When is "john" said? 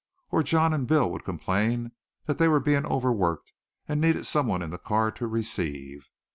0.41-0.73